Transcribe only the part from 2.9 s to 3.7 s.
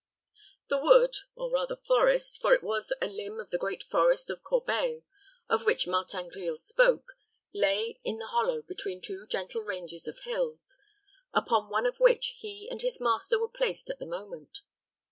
a limb of the